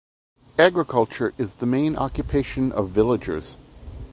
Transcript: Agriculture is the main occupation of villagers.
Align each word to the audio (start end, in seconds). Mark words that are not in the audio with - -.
Agriculture 0.57 1.31
is 1.37 1.53
the 1.53 1.67
main 1.67 1.95
occupation 1.95 2.71
of 2.71 2.89
villagers. 2.89 3.59